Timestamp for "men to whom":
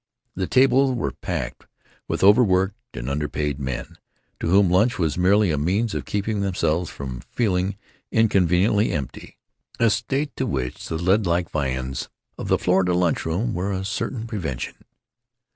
3.59-4.67